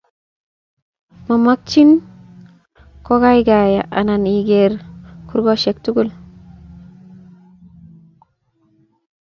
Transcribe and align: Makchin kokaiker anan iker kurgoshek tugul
Makchin 1.45 1.89
kokaiker 3.09 3.69
anan 4.01 4.23
iker 4.35 4.71
kurgoshek 5.29 5.77
tugul 5.85 6.09